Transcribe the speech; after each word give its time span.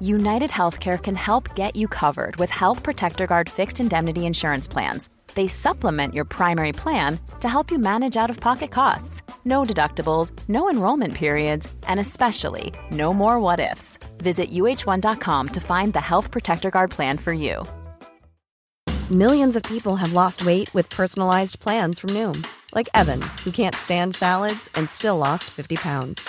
United 0.00 0.50
Healthcare 0.50 1.02
can 1.02 1.16
help 1.16 1.54
get 1.54 1.76
you 1.76 1.88
covered 1.88 2.36
with 2.36 2.50
Health 2.50 2.82
Protector 2.82 3.26
Guard 3.26 3.50
fixed 3.50 3.80
indemnity 3.80 4.26
insurance 4.26 4.66
plans 4.68 5.08
they 5.36 5.46
supplement 5.46 6.14
your 6.14 6.24
primary 6.24 6.72
plan 6.72 7.18
to 7.40 7.48
help 7.48 7.70
you 7.70 7.78
manage 7.78 8.16
out 8.16 8.30
of 8.30 8.40
pocket 8.40 8.72
costs. 8.72 9.22
No 9.44 9.62
deductibles, 9.62 10.32
no 10.48 10.68
enrollment 10.68 11.14
periods, 11.14 11.72
and 11.86 12.00
especially 12.00 12.72
no 12.90 13.14
more 13.14 13.38
what 13.38 13.60
ifs. 13.60 13.98
Visit 14.18 14.50
uh1.com 14.50 15.48
to 15.48 15.60
find 15.60 15.92
the 15.92 16.00
Health 16.00 16.30
Protector 16.32 16.70
Guard 16.70 16.90
plan 16.90 17.18
for 17.18 17.32
you. 17.32 17.64
Millions 19.10 19.54
of 19.54 19.62
people 19.62 19.94
have 19.94 20.14
lost 20.14 20.44
weight 20.44 20.72
with 20.74 20.90
personalized 20.90 21.60
plans 21.60 22.00
from 22.00 22.10
Noom, 22.10 22.44
like 22.74 22.88
Evan, 22.92 23.22
who 23.44 23.52
can't 23.52 23.74
stand 23.74 24.16
salads 24.16 24.68
and 24.74 24.90
still 24.90 25.16
lost 25.16 25.44
50 25.44 25.76
pounds. 25.76 26.28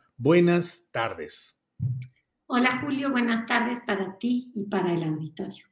buenas 0.21 0.91
tardes. 0.91 1.59
Hola 2.45 2.79
Julio, 2.81 3.09
buenas 3.09 3.47
tardes 3.47 3.79
para 3.87 4.19
ti 4.19 4.51
y 4.55 4.65
para 4.65 4.93
el 4.93 5.03
auditorio. 5.03 5.65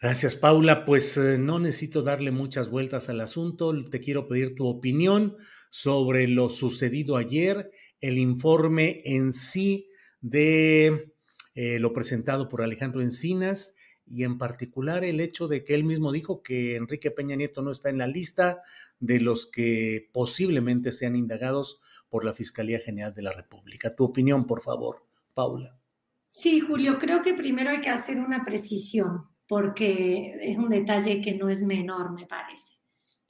Gracias, 0.00 0.36
Paula. 0.36 0.84
Pues 0.84 1.16
eh, 1.16 1.38
no 1.38 1.58
necesito 1.58 2.02
darle 2.02 2.30
muchas 2.30 2.70
vueltas 2.70 3.08
al 3.08 3.20
asunto. 3.20 3.74
Te 3.82 3.98
quiero 3.98 4.28
pedir 4.28 4.54
tu 4.54 4.66
opinión 4.66 5.36
sobre 5.70 6.28
lo 6.28 6.50
sucedido 6.50 7.16
ayer, 7.16 7.70
el 8.00 8.18
informe 8.18 9.02
en 9.04 9.32
sí 9.32 9.88
de 10.20 11.12
eh, 11.54 11.78
lo 11.80 11.92
presentado 11.92 12.48
por 12.48 12.62
Alejandro 12.62 13.02
Encinas 13.02 13.76
y 14.10 14.24
en 14.24 14.38
particular 14.38 15.04
el 15.04 15.20
hecho 15.20 15.46
de 15.46 15.64
que 15.64 15.74
él 15.74 15.84
mismo 15.84 16.10
dijo 16.10 16.42
que 16.42 16.74
Enrique 16.74 17.12
Peña 17.12 17.36
Nieto 17.36 17.62
no 17.62 17.70
está 17.70 17.90
en 17.90 17.98
la 17.98 18.08
lista 18.08 18.60
de 18.98 19.20
los 19.20 19.46
que 19.46 20.10
posiblemente 20.12 20.90
sean 20.90 21.14
indagados 21.14 21.80
por 22.08 22.24
la 22.24 22.34
Fiscalía 22.34 22.80
General 22.80 23.14
de 23.14 23.22
la 23.22 23.32
República. 23.32 23.94
Tu 23.94 24.02
opinión, 24.02 24.46
por 24.46 24.62
favor, 24.62 25.06
Paula. 25.32 25.78
Sí, 26.26 26.60
Julio, 26.60 26.98
creo 26.98 27.22
que 27.22 27.34
primero 27.34 27.70
hay 27.70 27.80
que 27.80 27.90
hacer 27.90 28.18
una 28.18 28.44
precisión, 28.44 29.28
porque 29.46 30.36
es 30.42 30.58
un 30.58 30.68
detalle 30.68 31.20
que 31.20 31.34
no 31.34 31.48
es 31.48 31.62
menor, 31.62 32.12
me 32.12 32.26
parece. 32.26 32.80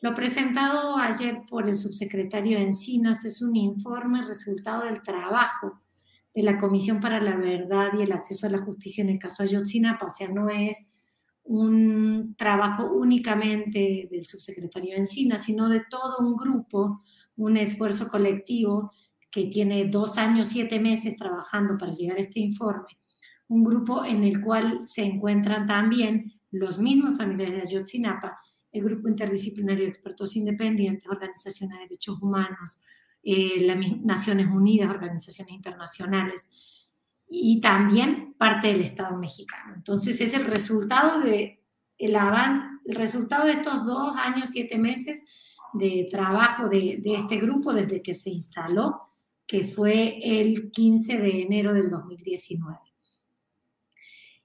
Lo 0.00 0.14
presentado 0.14 0.96
ayer 0.96 1.42
por 1.46 1.68
el 1.68 1.76
subsecretario 1.76 2.58
Encinas 2.58 3.26
es 3.26 3.42
un 3.42 3.54
informe 3.54 4.24
resultado 4.24 4.84
del 4.84 5.02
trabajo 5.02 5.78
de 6.34 6.42
la 6.42 6.58
Comisión 6.58 7.00
para 7.00 7.20
la 7.20 7.36
Verdad 7.36 7.90
y 7.98 8.02
el 8.02 8.12
Acceso 8.12 8.46
a 8.46 8.50
la 8.50 8.58
Justicia 8.58 9.02
en 9.02 9.10
el 9.10 9.18
caso 9.18 9.42
Ayotzinapa, 9.42 10.06
o 10.06 10.10
sea, 10.10 10.28
no 10.28 10.48
es 10.48 10.94
un 11.44 12.34
trabajo 12.36 12.92
únicamente 12.92 14.08
del 14.10 14.24
subsecretario 14.24 14.96
Encinas, 14.96 15.44
sino 15.44 15.68
de 15.68 15.82
todo 15.90 16.18
un 16.20 16.36
grupo, 16.36 17.02
un 17.36 17.56
esfuerzo 17.56 18.08
colectivo 18.08 18.92
que 19.30 19.46
tiene 19.46 19.86
dos 19.86 20.18
años, 20.18 20.48
siete 20.48 20.78
meses 20.78 21.16
trabajando 21.16 21.76
para 21.78 21.92
llegar 21.92 22.18
a 22.18 22.20
este 22.20 22.40
informe, 22.40 22.98
un 23.48 23.64
grupo 23.64 24.04
en 24.04 24.24
el 24.24 24.40
cual 24.40 24.86
se 24.86 25.02
encuentran 25.02 25.66
también 25.66 26.32
los 26.50 26.78
mismos 26.78 27.16
familiares 27.16 27.56
de 27.56 27.62
Ayotzinapa, 27.62 28.38
el 28.72 28.84
grupo 28.84 29.08
interdisciplinario 29.08 29.84
de 29.84 29.90
expertos 29.90 30.36
independientes, 30.36 31.08
organizaciones 31.08 31.78
de 31.78 31.84
derechos 31.84 32.20
humanos, 32.22 32.78
eh, 33.22 33.60
las 33.60 33.78
Naciones 34.02 34.48
Unidas, 34.48 34.90
organizaciones 34.90 35.54
internacionales 35.54 36.48
y 37.28 37.60
también 37.60 38.34
parte 38.38 38.68
del 38.68 38.82
Estado 38.82 39.16
mexicano. 39.18 39.74
Entonces 39.74 40.20
es 40.20 40.34
el 40.34 40.46
resultado 40.46 41.20
de 41.20 41.60
avance, 42.18 42.64
el 42.86 42.94
resultado 42.96 43.46
de 43.46 43.52
estos 43.52 43.84
dos 43.84 44.16
años, 44.16 44.48
siete 44.50 44.78
meses 44.78 45.22
de 45.74 46.08
trabajo 46.10 46.68
de, 46.68 46.98
de 47.02 47.14
este 47.14 47.36
grupo 47.36 47.72
desde 47.72 48.02
que 48.02 48.14
se 48.14 48.30
instaló 48.30 49.10
que 49.46 49.64
fue 49.64 50.20
el 50.22 50.70
15 50.70 51.18
de 51.18 51.42
enero 51.42 51.74
del 51.74 51.90
2019. 51.90 52.78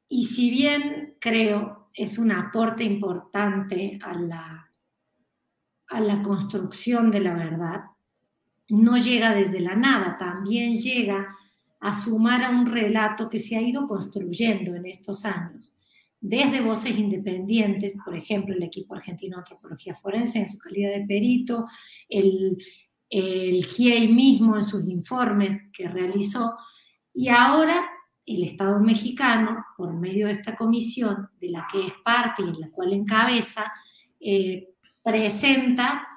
Y 0.08 0.26
si 0.26 0.50
bien 0.50 1.16
creo 1.20 1.92
es 1.94 2.18
un 2.18 2.32
aporte 2.32 2.84
importante 2.84 4.00
a 4.04 4.16
la, 4.16 4.72
a 5.88 6.00
la 6.02 6.22
construcción 6.24 7.12
de 7.12 7.20
la 7.20 7.36
verdad, 7.36 7.82
no 8.70 8.98
llega 8.98 9.34
desde 9.34 9.60
la 9.60 9.76
nada, 9.76 10.18
también 10.18 10.78
llega 10.78 11.36
a 11.80 11.94
sumar 11.94 12.44
a 12.44 12.50
un 12.50 12.66
relato 12.66 13.30
que 13.30 13.38
se 13.38 13.56
ha 13.56 13.62
ido 13.62 13.86
construyendo 13.86 14.76
en 14.76 14.86
estos 14.86 15.24
años, 15.26 15.76
desde 16.20 16.62
voces 16.62 16.98
independientes, 16.98 17.94
por 18.04 18.16
ejemplo, 18.16 18.56
el 18.56 18.64
equipo 18.64 18.96
argentino 18.96 19.38
de 19.38 19.42
antropología 19.42 19.94
forense 19.94 20.40
en 20.40 20.50
su 20.50 20.58
calidad 20.58 20.90
de 20.96 21.06
perito, 21.06 21.68
el, 22.10 22.58
GIEI 23.08 24.12
mismo 24.12 24.58
en 24.58 24.64
sus 24.64 24.90
informes 24.90 25.58
que 25.72 25.88
realizó, 25.88 26.56
y 27.14 27.30
ahora 27.30 27.86
el 28.26 28.44
Estado 28.44 28.82
mexicano, 28.82 29.64
por 29.78 29.94
medio 29.94 30.26
de 30.26 30.34
esta 30.34 30.56
comisión 30.56 31.30
de 31.40 31.50
la 31.50 31.68
que 31.72 31.86
es 31.86 31.94
parte 32.04 32.42
y 32.42 32.50
en 32.50 32.60
la 32.60 32.72
cual 32.72 32.94
encabeza, 32.94 33.72
eh, 34.20 34.70
presenta 35.04 36.08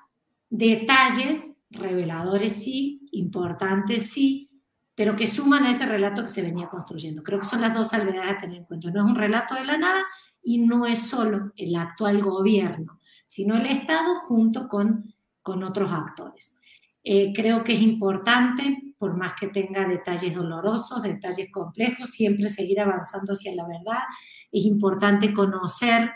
detalles 0.48 1.57
reveladores 1.70 2.62
sí, 2.62 3.08
importantes 3.12 4.10
sí, 4.10 4.48
pero 4.94 5.14
que 5.14 5.26
suman 5.26 5.64
a 5.64 5.70
ese 5.70 5.86
relato 5.86 6.22
que 6.22 6.28
se 6.28 6.42
venía 6.42 6.68
construyendo. 6.68 7.22
Creo 7.22 7.38
que 7.38 7.46
son 7.46 7.60
las 7.60 7.74
dos 7.74 7.88
salvedades 7.88 8.32
a 8.32 8.38
tener 8.38 8.58
en 8.58 8.64
cuenta. 8.64 8.90
No 8.90 9.04
es 9.04 9.06
un 9.06 9.14
relato 9.14 9.54
de 9.54 9.64
la 9.64 9.78
nada 9.78 10.02
y 10.42 10.58
no 10.58 10.86
es 10.86 11.06
solo 11.06 11.52
el 11.56 11.76
actual 11.76 12.20
gobierno, 12.20 12.98
sino 13.26 13.56
el 13.56 13.66
Estado 13.66 14.16
junto 14.22 14.66
con, 14.66 15.14
con 15.40 15.62
otros 15.62 15.92
actores. 15.92 16.58
Eh, 17.04 17.32
creo 17.32 17.62
que 17.62 17.74
es 17.74 17.80
importante, 17.80 18.94
por 18.98 19.16
más 19.16 19.34
que 19.38 19.46
tenga 19.46 19.86
detalles 19.86 20.34
dolorosos, 20.34 21.02
detalles 21.02 21.48
complejos, 21.52 22.10
siempre 22.10 22.48
seguir 22.48 22.80
avanzando 22.80 23.32
hacia 23.32 23.54
la 23.54 23.68
verdad. 23.68 24.02
Es 24.50 24.64
importante 24.64 25.32
conocer 25.32 26.10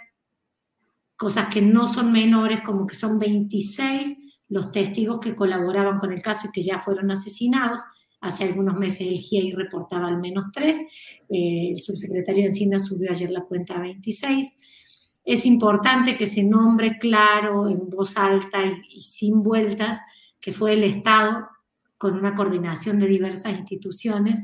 cosas 1.16 1.46
que 1.46 1.62
no 1.62 1.86
son 1.86 2.10
menores, 2.10 2.62
como 2.62 2.86
que 2.86 2.96
son 2.96 3.20
26 3.20 4.21
los 4.52 4.70
testigos 4.70 5.18
que 5.18 5.34
colaboraban 5.34 5.98
con 5.98 6.12
el 6.12 6.20
caso 6.20 6.46
y 6.46 6.52
que 6.52 6.60
ya 6.60 6.78
fueron 6.78 7.10
asesinados. 7.10 7.80
Hace 8.20 8.44
algunos 8.44 8.76
meses 8.76 9.08
el 9.08 9.18
GIEI 9.18 9.52
reportaba 9.52 10.08
al 10.08 10.18
menos 10.18 10.44
tres. 10.52 10.76
Eh, 11.30 11.70
el 11.70 11.80
subsecretario 11.80 12.44
de 12.44 12.78
subió 12.78 13.10
ayer 13.10 13.30
la 13.30 13.44
cuenta 13.44 13.76
a 13.76 13.80
26. 13.80 14.58
Es 15.24 15.46
importante 15.46 16.18
que 16.18 16.26
se 16.26 16.44
nombre 16.44 16.98
claro, 16.98 17.66
en 17.66 17.88
voz 17.88 18.18
alta 18.18 18.58
y 18.90 19.00
sin 19.00 19.42
vueltas, 19.42 19.98
que 20.38 20.52
fue 20.52 20.74
el 20.74 20.84
Estado 20.84 21.48
con 21.96 22.18
una 22.18 22.34
coordinación 22.34 22.98
de 22.98 23.06
diversas 23.06 23.58
instituciones, 23.58 24.38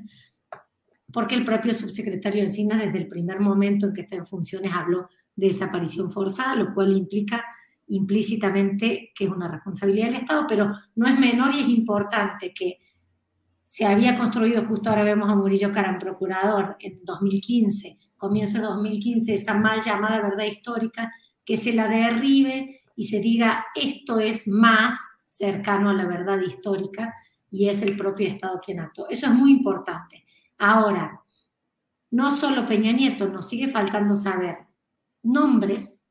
porque 1.12 1.34
el 1.34 1.44
propio 1.44 1.75
subsecretario 1.75 2.43
Encina 2.43 2.78
desde 2.78 2.96
el 2.96 3.08
primer 3.08 3.40
momento 3.40 3.88
en 3.88 3.93
que 3.93 4.00
está 4.02 4.16
en 4.16 4.25
funciones 4.25 4.72
habló 4.72 5.10
de 5.37 5.49
desaparición 5.49 6.10
forzada, 6.10 6.56
lo 6.56 6.72
cual 6.72 6.96
implica 6.96 7.44
implícitamente 7.88 9.12
que 9.14 9.25
es 9.25 9.31
una 9.31 9.49
responsabilidad 9.49 10.06
del 10.06 10.17
Estado, 10.17 10.44
pero 10.49 10.73
no 10.94 11.08
es 11.08 11.19
menor 11.19 11.55
y 11.55 11.61
es 11.61 11.69
importante 11.69 12.52
que 12.52 12.79
se 13.62 13.85
había 13.85 14.17
construido, 14.17 14.64
justo 14.64 14.88
ahora 14.88 15.05
vemos 15.05 15.29
a 15.29 15.35
Murillo 15.35 15.70
Caram, 15.70 15.99
procurador, 15.99 16.76
en 16.81 17.05
2015, 17.05 17.99
comienzo 18.17 18.58
de 18.58 18.64
2015, 18.64 19.35
esa 19.35 19.55
mal 19.55 19.82
llamada 19.82 20.23
verdad 20.23 20.44
histórica, 20.44 21.12
que 21.44 21.56
se 21.56 21.75
la 21.75 21.87
derribe 21.87 22.82
y 22.96 23.05
se 23.05 23.20
diga 23.20 23.67
esto 23.75 24.20
es 24.20 24.49
más 24.49 24.99
cercano 25.29 25.91
a 25.91 25.94
la 25.94 26.06
verdad 26.06 26.41
histórica 26.41 27.14
y 27.50 27.69
es 27.69 27.82
el 27.82 27.96
propio 27.96 28.29
Estado 28.29 28.58
quien 28.64 28.81
actuó. 28.81 29.08
Eso 29.08 29.26
es 29.26 29.32
muy 29.32 29.50
importante. 29.50 30.25
Ahora, 30.58 31.23
no 32.11 32.31
solo 32.31 32.67
Peña 32.67 32.93
Nieto, 32.93 33.29
nos 33.29 33.49
sigue 33.49 33.69
faltando 33.69 34.14
saber 34.14 34.58
nombres, 35.23 36.06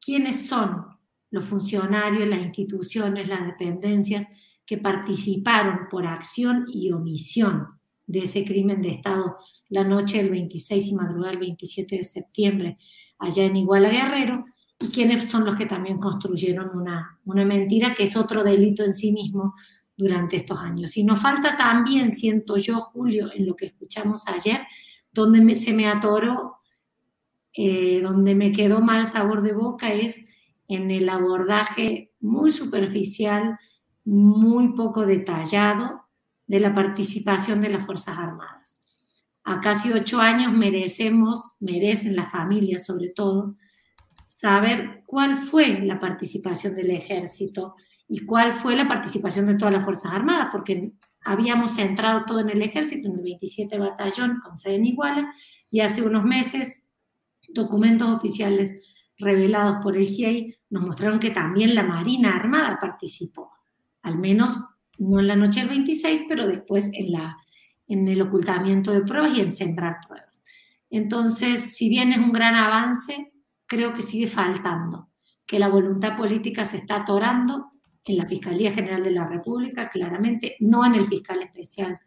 quiénes 0.00 0.46
son 0.46 0.86
los 1.30 1.44
funcionarios, 1.44 2.28
las 2.28 2.42
instituciones, 2.42 3.28
las 3.28 3.46
dependencias 3.46 4.26
que 4.66 4.78
participaron 4.78 5.88
por 5.90 6.06
acción 6.06 6.66
y 6.68 6.92
omisión 6.92 7.66
de 8.06 8.20
ese 8.20 8.44
crimen 8.44 8.82
de 8.82 8.90
Estado 8.90 9.36
la 9.68 9.84
noche 9.84 10.18
del 10.18 10.30
26 10.30 10.88
y 10.88 10.94
madrugada 10.94 11.30
del 11.30 11.40
27 11.40 11.96
de 11.96 12.02
septiembre 12.02 12.78
allá 13.18 13.44
en 13.44 13.56
Iguala 13.56 13.90
Guerrero, 13.90 14.44
y 14.80 14.88
quienes 14.88 15.28
son 15.28 15.44
los 15.44 15.56
que 15.56 15.66
también 15.66 15.98
construyeron 15.98 16.70
una, 16.74 17.20
una 17.24 17.44
mentira 17.44 17.94
que 17.94 18.04
es 18.04 18.16
otro 18.16 18.42
delito 18.42 18.82
en 18.82 18.94
sí 18.94 19.12
mismo 19.12 19.54
durante 19.94 20.36
estos 20.36 20.58
años. 20.58 20.96
Y 20.96 21.04
nos 21.04 21.20
falta 21.20 21.56
también, 21.56 22.10
siento 22.10 22.56
yo, 22.56 22.80
Julio, 22.80 23.30
en 23.34 23.46
lo 23.46 23.54
que 23.54 23.66
escuchamos 23.66 24.26
ayer, 24.26 24.60
donde 25.12 25.54
se 25.54 25.74
me 25.74 25.86
atoró, 25.86 26.60
eh, 27.52 28.00
donde 28.00 28.34
me 28.34 28.52
quedó 28.52 28.80
mal 28.80 29.04
sabor 29.04 29.42
de 29.42 29.52
boca, 29.52 29.92
es 29.92 30.26
en 30.70 30.90
el 30.90 31.08
abordaje 31.08 32.12
muy 32.20 32.50
superficial, 32.50 33.58
muy 34.04 34.74
poco 34.74 35.04
detallado 35.04 36.06
de 36.46 36.60
la 36.60 36.72
participación 36.72 37.60
de 37.60 37.70
las 37.70 37.84
Fuerzas 37.84 38.16
Armadas. 38.16 38.86
A 39.42 39.60
casi 39.60 39.92
ocho 39.92 40.20
años 40.20 40.52
merecemos, 40.52 41.56
merecen 41.58 42.14
las 42.14 42.30
familias 42.30 42.86
sobre 42.86 43.08
todo, 43.08 43.56
saber 44.26 45.02
cuál 45.06 45.36
fue 45.36 45.80
la 45.80 45.98
participación 45.98 46.76
del 46.76 46.92
ejército 46.92 47.74
y 48.08 48.24
cuál 48.24 48.52
fue 48.52 48.76
la 48.76 48.86
participación 48.86 49.46
de 49.46 49.56
todas 49.56 49.74
las 49.74 49.84
Fuerzas 49.84 50.12
Armadas, 50.12 50.48
porque 50.52 50.92
habíamos 51.24 51.72
centrado 51.72 52.24
todo 52.26 52.40
en 52.40 52.50
el 52.50 52.62
ejército, 52.62 53.08
en 53.08 53.16
el 53.16 53.22
27 53.22 53.76
Batallón 53.76 54.40
con 54.40 54.56
sede 54.56 54.76
en 54.76 54.86
Iguala, 54.86 55.34
y 55.68 55.80
hace 55.80 56.02
unos 56.02 56.24
meses 56.24 56.84
documentos 57.48 58.08
oficiales 58.08 58.72
revelados 59.20 59.76
por 59.82 59.96
el 59.96 60.06
GIEI 60.06 60.56
nos 60.70 60.82
mostraron 60.82 61.18
que 61.18 61.30
también 61.30 61.74
la 61.74 61.82
Marina 61.82 62.36
Armada 62.36 62.78
participó, 62.80 63.50
al 64.02 64.18
menos 64.18 64.64
no 64.98 65.20
en 65.20 65.28
la 65.28 65.36
noche 65.36 65.60
del 65.60 65.70
26, 65.70 66.22
pero 66.28 66.46
después 66.46 66.90
en, 66.92 67.12
la, 67.12 67.36
en 67.88 68.06
el 68.08 68.22
ocultamiento 68.22 68.92
de 68.92 69.02
pruebas 69.02 69.36
y 69.36 69.40
en 69.40 69.52
sembrar 69.52 69.96
pruebas. 70.06 70.42
Entonces, 70.90 71.76
si 71.76 71.88
bien 71.88 72.12
es 72.12 72.18
un 72.18 72.32
gran 72.32 72.54
avance, 72.54 73.32
creo 73.66 73.94
que 73.94 74.02
sigue 74.02 74.28
faltando, 74.28 75.08
que 75.46 75.58
la 75.58 75.68
voluntad 75.68 76.16
política 76.16 76.64
se 76.64 76.78
está 76.78 76.96
atorando 76.96 77.72
en 78.04 78.16
la 78.16 78.26
Fiscalía 78.26 78.72
General 78.72 79.02
de 79.02 79.10
la 79.10 79.26
República, 79.26 79.88
claramente, 79.88 80.56
no 80.60 80.84
en 80.84 80.94
el 80.94 81.06
fiscal 81.06 81.42
especial 81.42 81.98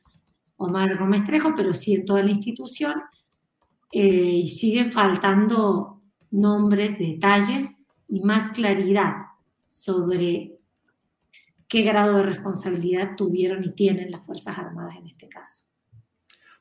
Omar 0.58 0.98
Gómez 0.98 1.24
Trejo, 1.24 1.54
pero 1.56 1.74
sí 1.74 1.94
en 1.94 2.06
toda 2.06 2.24
la 2.24 2.32
institución, 2.32 2.94
eh, 3.92 4.42
y 4.44 4.48
siguen 4.48 4.92
faltando 4.92 5.93
nombres, 6.34 7.00
detalles 7.00 7.76
y 8.08 8.20
más 8.20 8.52
claridad 8.52 9.14
sobre 9.70 10.58
qué 11.70 11.84
grado 11.84 12.18
de 12.18 12.24
responsabilidad 12.24 13.16
tuvieron 13.16 13.64
y 13.64 13.72
tienen 13.72 14.12
las 14.12 14.26
Fuerzas 14.26 14.58
Armadas 14.58 14.98
en 14.98 15.08
este 15.08 15.30
caso. 15.30 15.66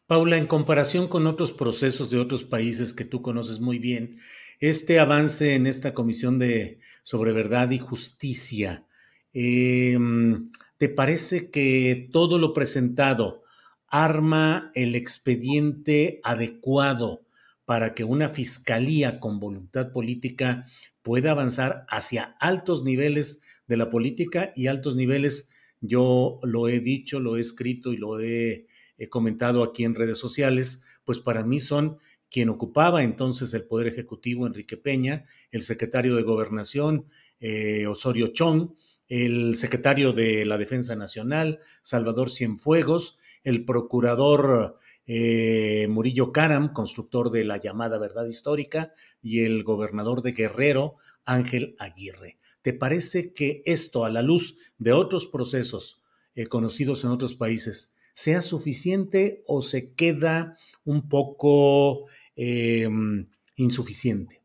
Paula, 0.06 0.36
en 0.36 0.46
comparación 0.46 1.08
con 1.08 1.26
otros 1.26 1.52
procesos 1.52 2.10
de 2.10 2.18
otros 2.18 2.44
países 2.44 2.94
que 2.94 3.04
tú 3.04 3.22
conoces 3.22 3.60
muy 3.60 3.78
bien, 3.78 4.16
este 4.60 5.00
avance 5.00 5.54
en 5.54 5.66
esta 5.66 5.94
Comisión 5.94 6.38
de 6.38 6.78
sobre 7.02 7.32
Verdad 7.32 7.70
y 7.70 7.78
Justicia, 7.78 8.86
Em, 9.32 10.50
¿Te 10.78 10.88
parece 10.88 11.50
que 11.50 12.08
todo 12.12 12.38
lo 12.38 12.52
presentado 12.52 13.42
arma 13.86 14.72
el 14.74 14.94
expediente 14.94 16.20
adecuado 16.24 17.24
para 17.64 17.94
que 17.94 18.04
una 18.04 18.28
fiscalía 18.28 19.20
con 19.20 19.38
voluntad 19.40 19.92
política 19.92 20.66
pueda 21.02 21.32
avanzar 21.32 21.84
hacia 21.88 22.36
altos 22.40 22.84
niveles 22.84 23.42
de 23.66 23.76
la 23.76 23.90
política 23.90 24.52
y 24.56 24.66
altos 24.66 24.96
niveles, 24.96 25.50
yo 25.80 26.40
lo 26.42 26.68
he 26.68 26.80
dicho, 26.80 27.20
lo 27.20 27.36
he 27.36 27.40
escrito 27.40 27.92
y 27.92 27.96
lo 27.96 28.20
he, 28.20 28.66
comentado 29.10 29.64
aquí 29.64 29.82
en 29.82 29.96
redes 29.96 30.18
sociales, 30.18 30.84
pues 31.04 31.18
para 31.18 31.42
mí 31.42 31.58
son 31.58 31.98
quien 32.30 32.48
ocupaba 32.48 33.02
entonces 33.02 33.52
el 33.52 33.66
Poder 33.66 33.88
Ejecutivo, 33.88 34.46
Enrique 34.46 34.76
Peña, 34.76 35.24
el 35.50 35.64
secretario 35.64 36.14
de 36.14 36.22
Gobernación, 36.22 37.06
eh, 37.40 37.88
Osorio 37.88 38.28
Chong, 38.28 38.74
el 39.08 39.56
secretario 39.56 40.12
de 40.12 40.46
la 40.46 40.56
Defensa 40.56 40.94
Nacional, 40.94 41.58
Salvador 41.82 42.30
Cienfuegos, 42.30 43.18
el 43.42 43.64
procurador 43.64 44.78
eh, 45.06 45.86
Murillo 45.88 46.32
Caram, 46.32 46.72
constructor 46.72 47.30
de 47.30 47.44
la 47.44 47.60
llamada 47.60 47.98
verdad 47.98 48.26
histórica, 48.26 48.92
y 49.20 49.40
el 49.40 49.64
gobernador 49.64 50.22
de 50.22 50.32
Guerrero, 50.32 50.96
Ángel 51.24 51.76
Aguirre. 51.78 52.38
¿Te 52.62 52.72
parece 52.72 53.32
que 53.32 53.62
esto, 53.66 54.04
a 54.04 54.10
la 54.10 54.22
luz 54.22 54.58
de 54.78 54.92
otros 54.92 55.26
procesos 55.26 56.02
eh, 56.34 56.46
conocidos 56.46 57.04
en 57.04 57.10
otros 57.10 57.34
países, 57.34 57.96
sea 58.14 58.42
suficiente 58.42 59.42
o 59.46 59.62
se 59.62 59.94
queda 59.94 60.56
un 60.84 61.08
poco 61.08 62.06
em, 62.36 63.28
insuficiente? 63.56 64.42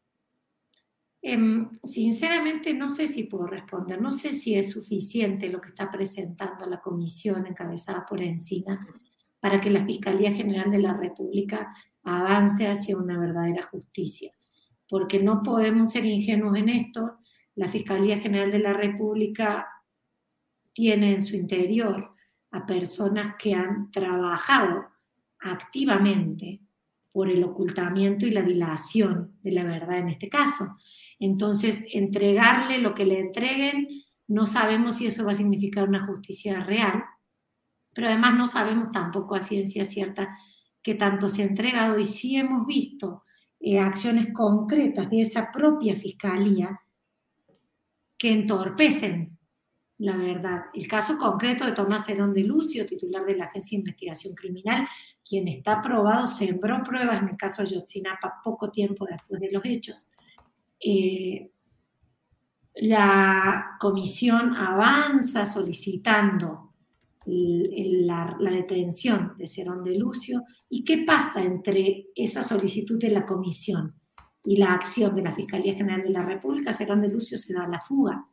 Em, 1.22 1.70
sinceramente 1.84 2.74
no 2.74 2.90
sé 2.90 3.06
si 3.06 3.26
puedo 3.26 3.48
responder, 3.48 4.02
no 4.02 4.12
sé 4.12 4.32
si 4.32 4.56
es 4.56 4.72
suficiente 4.72 5.50
lo 5.50 5.60
que 5.60 5.70
está 5.70 5.92
presentando 5.92 6.66
la 6.66 6.80
comisión 6.80 7.46
encabezada 7.46 8.06
por 8.06 8.22
Encinas 8.22 8.80
para 9.48 9.62
que 9.62 9.70
la 9.70 9.86
Fiscalía 9.86 10.34
General 10.34 10.70
de 10.70 10.80
la 10.80 10.94
República 10.94 11.74
avance 12.04 12.68
hacia 12.68 12.98
una 12.98 13.18
verdadera 13.18 13.64
justicia, 13.64 14.34
porque 14.90 15.24
no 15.24 15.42
podemos 15.42 15.90
ser 15.90 16.04
ingenuos 16.04 16.58
en 16.58 16.68
esto. 16.68 17.20
La 17.56 17.70
Fiscalía 17.70 18.20
General 18.20 18.52
de 18.52 18.60
la 18.60 18.74
República 18.74 19.66
tiene 20.74 21.14
en 21.14 21.22
su 21.22 21.38
interior 21.38 22.14
a 22.52 22.66
personas 22.66 23.36
que 23.40 23.54
han 23.54 23.90
trabajado 23.90 24.84
activamente 25.40 26.60
por 27.14 27.30
el 27.30 27.42
ocultamiento 27.46 28.28
y 28.28 28.32
la 28.32 28.42
dilación 28.42 29.38
de 29.44 29.52
la 29.54 29.64
verdad 29.64 30.00
en 30.00 30.10
este 30.10 30.28
caso. 30.28 30.76
Entonces, 31.20 31.86
entregarle 31.94 32.80
lo 32.80 32.94
que 32.94 33.06
le 33.06 33.22
entreguen, 33.22 33.88
no 34.28 34.46
sabemos 34.46 34.98
si 34.98 35.08
eso 35.08 35.24
va 35.24 35.32
a 35.32 35.36
significar 35.36 35.88
una 35.88 36.06
justicia 36.06 36.66
real, 36.66 37.02
pero 37.98 38.10
además 38.10 38.38
no 38.38 38.46
sabemos 38.46 38.92
tampoco 38.92 39.34
a 39.34 39.40
ciencia 39.40 39.84
cierta 39.84 40.38
qué 40.84 40.94
tanto 40.94 41.30
se 41.30 41.42
ha 41.42 41.46
entregado 41.46 41.98
y 41.98 42.06
sí 42.06 42.36
hemos 42.38 42.68
visto 42.68 43.24
eh, 43.60 43.80
acciones 43.80 44.32
concretas 44.32 45.10
de 45.10 45.22
esa 45.22 45.52
propia 45.52 45.96
fiscalía 45.96 46.80
que 48.16 48.34
entorpecen 48.34 49.36
la 49.98 50.16
verdad. 50.16 50.66
El 50.76 50.88
caso 50.88 51.18
concreto 51.18 51.66
de 51.66 51.72
Tomás 51.72 52.08
Herón 52.08 52.36
de 52.36 52.44
Lucio, 52.44 52.86
titular 52.86 53.26
de 53.26 53.36
la 53.36 53.46
Agencia 53.46 53.76
de 53.76 53.80
Investigación 53.80 54.36
Criminal, 54.36 54.88
quien 55.28 55.48
está 55.48 55.82
probado, 55.82 56.28
sembró 56.28 56.84
pruebas 56.84 57.20
en 57.24 57.30
el 57.30 57.36
caso 57.36 57.64
de 57.64 57.70
Yotzinapa 57.70 58.42
poco 58.44 58.70
tiempo 58.70 59.08
después 59.10 59.42
de 59.42 59.52
los 59.52 59.66
hechos 59.66 60.06
eh, 60.80 61.50
la 62.76 63.76
comisión 63.80 64.56
avanza 64.56 65.48
solicitando 65.48 66.67
la, 67.28 68.38
detención 68.40 69.34
de 69.38 69.48
Cerón 69.48 69.84
de 69.84 69.98
Lucio. 69.98 70.44
¿Y 70.70 70.84
qué 70.84 71.00
pasa 71.00 71.44
entre 71.44 72.08
esa 72.16 72.42
solicitud 72.42 73.00
de 73.00 73.10
la 73.10 73.26
comisión 73.26 73.96
y 74.44 74.58
la 74.58 74.74
acción 74.74 75.14
de 75.14 75.24
la 75.24 75.34
Fiscalía 75.34 75.76
General 75.76 76.02
de 76.02 76.10
la 76.10 76.24
República? 76.24 76.72
Cerón 76.72 77.02
de 77.02 77.10
Lucio 77.10 77.38
se 77.38 77.54
da 77.54 77.68
la 77.68 77.82
fuga 77.82 78.26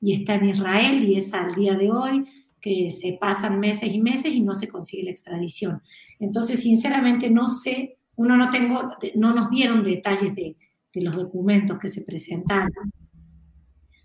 y 0.00 0.14
está 0.14 0.36
en 0.36 0.50
Israel 0.50 1.04
y 1.08 1.16
es 1.16 1.34
al 1.34 1.54
día 1.54 1.74
de 1.74 1.90
hoy 1.90 2.24
que 2.60 2.90
se 2.90 3.18
pasan 3.20 3.60
meses 3.60 3.92
y 3.92 4.00
meses 4.00 4.32
y 4.34 4.42
no 4.42 4.54
se 4.54 4.68
consigue 4.68 5.04
la 5.04 5.10
extradición. 5.10 5.82
Entonces, 6.18 6.62
sinceramente, 6.62 7.30
no 7.30 7.48
sé, 7.48 7.98
uno 8.16 8.36
no 8.36 8.50
tengo, 8.50 8.92
no 9.14 9.34
nos 9.34 9.50
dieron 9.50 9.82
detalles 9.82 10.34
de, 10.34 10.56
de 10.92 11.02
los 11.02 11.14
documentos 11.14 11.78
que 11.78 11.88
se 11.88 12.02
presentaron. 12.02 12.92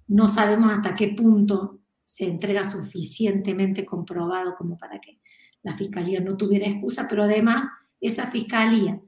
No 0.08 0.28
sabemos 0.28 0.72
hasta 0.72 0.96
qué 0.96 1.10
punto 1.10 1.81
se 2.14 2.26
entrega 2.26 2.70
suficientemente 2.70 3.86
comprobado 3.86 4.56
como 4.58 4.78
para 4.78 5.00
que 5.00 5.22
la 5.64 5.78
fiscalía 5.78 6.20
no 6.20 6.36
tuviera 6.36 6.68
excusa, 6.68 7.08
pero 7.10 7.24
además 7.24 7.66
esa 8.02 8.28
fiscalía 8.28 9.00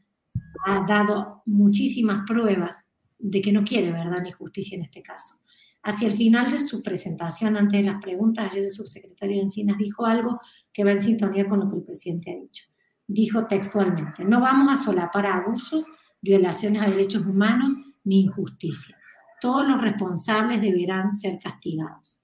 ha 0.66 0.86
dado 0.88 1.42
muchísimas 1.46 2.24
pruebas 2.26 2.86
de 3.20 3.42
que 3.42 3.52
no 3.52 3.66
quiere 3.66 3.92
verdad 3.92 4.22
ni 4.24 4.32
justicia 4.32 4.78
en 4.78 4.84
este 4.84 5.02
caso. 5.02 5.36
Hacia 5.84 6.08
el 6.08 6.14
final 6.14 6.50
de 6.50 6.58
su 6.58 6.82
presentación, 6.82 7.58
ante 7.58 7.84
las 7.84 8.02
preguntas, 8.02 8.50
ayer 8.50 8.64
el 8.64 8.70
subsecretario 8.70 9.36
de 9.36 9.42
Encinas 9.44 9.78
dijo 9.78 10.06
algo 10.06 10.40
que 10.72 10.86
va 10.86 10.92
en 10.92 11.02
sintonía 11.02 11.50
con 11.50 11.60
lo 11.60 11.70
que 11.70 11.76
el 11.76 11.84
presidente 11.84 12.32
ha 12.32 12.40
dicho. 12.40 12.64
Dijo 13.06 13.48
textualmente, 13.48 14.24
no 14.24 14.40
vamos 14.40 14.72
a 14.72 14.82
solapar 14.82 15.26
abusos 15.26 15.86
violaciones 16.22 16.84
a 16.84 16.90
derechos 16.90 17.26
humanos 17.26 17.74
ni 18.06 18.22
injusticia. 18.22 18.96
Todos 19.42 19.68
los 19.68 19.82
responsables 19.82 20.62
deberán 20.62 21.12
ser 21.12 21.38
castigados. 21.44 22.23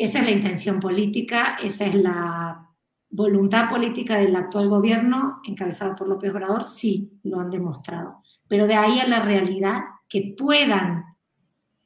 Esa 0.00 0.20
es 0.20 0.24
la 0.24 0.30
intención 0.30 0.80
política, 0.80 1.58
esa 1.62 1.84
es 1.84 1.94
la 1.94 2.66
voluntad 3.10 3.68
política 3.68 4.16
del 4.16 4.34
actual 4.34 4.70
gobierno 4.70 5.42
encabezado 5.44 5.94
por 5.94 6.08
López 6.08 6.30
Obrador, 6.30 6.64
sí, 6.64 7.20
lo 7.22 7.38
han 7.38 7.50
demostrado. 7.50 8.22
Pero 8.48 8.66
de 8.66 8.76
ahí 8.76 8.98
a 8.98 9.06
la 9.06 9.20
realidad 9.20 9.80
que 10.08 10.34
puedan 10.38 11.04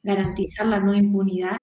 garantizar 0.01 0.65
la 0.65 0.79
no 0.79 0.93
impunidad. 0.93 1.57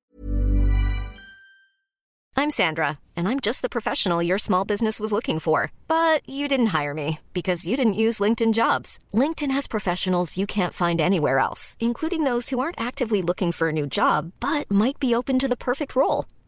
I'm 2.36 2.50
Sandra, 2.50 2.98
and 3.16 3.26
I'm 3.28 3.40
just 3.40 3.62
the 3.62 3.70
professional 3.70 4.22
your 4.22 4.38
small 4.38 4.66
business 4.66 5.00
was 5.00 5.10
looking 5.10 5.38
for. 5.38 5.70
But 5.88 6.28
you 6.28 6.48
didn't 6.48 6.74
hire 6.78 6.92
me 6.92 7.20
because 7.32 7.66
you 7.66 7.78
didn't 7.78 7.94
use 7.94 8.20
LinkedIn 8.20 8.52
jobs. 8.52 8.98
LinkedIn 9.14 9.52
has 9.52 9.66
professionals 9.66 10.36
you 10.36 10.46
can't 10.46 10.74
find 10.74 11.00
anywhere 11.00 11.38
else, 11.38 11.78
including 11.80 12.24
those 12.24 12.50
who 12.50 12.58
aren't 12.58 12.78
actively 12.78 13.22
looking 13.22 13.52
for 13.52 13.70
a 13.70 13.72
new 13.72 13.86
job 13.86 14.32
but 14.38 14.70
might 14.70 14.98
be 14.98 15.14
open 15.14 15.38
to 15.38 15.48
the 15.48 15.56
perfect 15.56 15.96
role, 15.96 16.26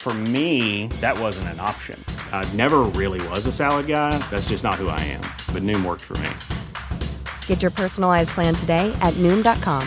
For 0.00 0.14
me, 0.14 0.86
that 1.02 1.18
wasn't 1.18 1.48
an 1.48 1.60
option. 1.60 2.02
I 2.32 2.50
never 2.54 2.78
really 2.96 3.20
was 3.28 3.44
a 3.44 3.52
salad 3.52 3.86
guy. 3.86 4.16
That's 4.30 4.48
just 4.48 4.64
not 4.64 4.76
who 4.76 4.88
I 4.88 5.00
am. 5.00 5.20
But 5.52 5.62
Noom 5.64 5.84
worked 5.84 6.04
for 6.04 6.16
me. 6.18 6.30
Get 7.46 7.60
your 7.60 7.70
personalized 7.72 8.30
plan 8.30 8.54
today 8.54 8.90
at 9.02 9.12
Noom.com. 9.14 9.86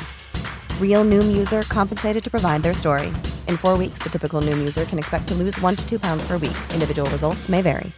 Real 0.79 1.03
Noom 1.03 1.35
user 1.35 1.63
compensated 1.63 2.23
to 2.23 2.29
provide 2.29 2.61
their 2.61 2.75
story. 2.75 3.07
In 3.47 3.57
four 3.57 3.79
weeks, 3.79 3.97
the 4.03 4.09
typical 4.09 4.41
Noom 4.41 4.59
user 4.59 4.85
can 4.85 4.99
expect 4.99 5.27
to 5.29 5.33
lose 5.33 5.59
one 5.59 5.75
to 5.75 5.89
two 5.89 5.97
pounds 5.97 6.23
per 6.27 6.37
week. 6.37 6.57
Individual 6.73 7.09
results 7.09 7.49
may 7.49 7.63
vary. 7.63 7.91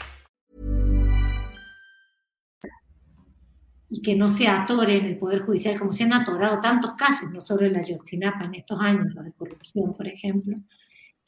y 3.94 4.02
que 4.02 4.16
no 4.16 4.28
se 4.28 4.48
atore 4.48 4.98
en 4.98 5.06
el 5.06 5.20
Poder 5.20 5.44
Judicial, 5.44 5.78
como 5.78 5.92
se 5.92 6.04
han 6.04 6.14
atorado 6.14 6.60
tantos 6.60 6.96
casos, 6.96 7.30
no 7.32 7.40
solo 7.40 7.68
en 7.68 7.74
la 7.74 7.82
Yotzinapa 7.82 8.46
en 8.46 8.56
estos 8.56 8.80
años, 8.82 9.14
los 9.14 9.24
de 9.24 9.32
corrupción, 9.34 9.94
por 9.94 10.08
ejemplo, 10.08 10.58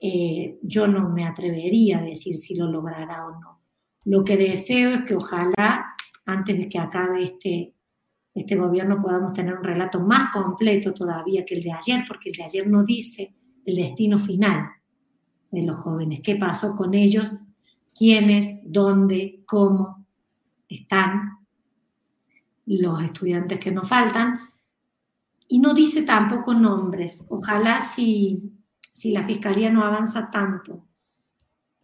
eh, 0.08 0.60
yo 0.62 0.86
no 0.86 1.10
me 1.10 1.26
atrevería 1.26 1.98
a 1.98 2.04
decir 2.04 2.36
si 2.36 2.56
lo 2.56 2.68
logrará 2.70 3.26
o 3.26 3.40
no. 3.40 3.60
Lo 4.04 4.24
que 4.24 4.38
deseo 4.38 4.92
es 4.92 5.02
que 5.06 5.16
ojalá, 5.16 5.96
antes 6.28 6.60
de 6.60 6.70
que 6.70 6.78
acabe 6.78 7.24
este, 7.24 7.74
este 8.36 8.56
gobierno, 8.56 9.02
podamos 9.02 9.34
tener 9.34 9.56
un 9.56 9.64
relato 9.64 10.00
más 10.00 10.32
completo 10.32 10.94
todavía 10.94 11.44
que 11.44 11.56
el 11.56 11.64
de 11.64 11.72
ayer, 11.72 12.06
porque 12.08 12.30
el 12.30 12.36
de 12.36 12.44
ayer 12.44 12.68
no 12.68 12.84
dice 12.84 13.36
el 13.66 13.76
destino 13.78 14.20
final 14.20 14.70
de 15.50 15.64
los 15.64 15.80
jóvenes, 15.80 16.20
qué 16.24 16.36
pasó 16.36 16.76
con 16.76 16.94
ellos, 16.94 17.34
quiénes, 17.98 18.60
dónde, 18.64 19.42
cómo 19.48 20.06
están 20.70 21.40
los 22.68 23.02
estudiantes 23.02 23.58
que 23.58 23.72
nos 23.72 23.90
faltan, 23.90 24.40
y 25.48 25.58
no 25.58 25.74
dice 25.74 26.04
tampoco 26.04 26.54
nombres. 26.54 27.26
Ojalá 27.30 27.80
si 27.80 28.52
si 28.96 29.12
la 29.12 29.26
Fiscalía 29.26 29.70
no 29.70 29.84
avanza 29.84 30.32
tanto 30.32 30.88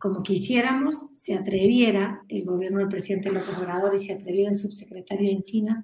como 0.02 0.24
quisiéramos, 0.24 1.10
se 1.12 1.36
atreviera 1.36 2.24
el 2.28 2.44
gobierno 2.44 2.80
del 2.80 2.88
presidente 2.88 3.32
López 3.32 3.56
Obrador 3.56 3.94
y 3.94 4.00
se 4.00 4.14
atreviera 4.14 4.50
el 4.50 4.58
subsecretario 4.58 5.30
Encinas 5.30 5.84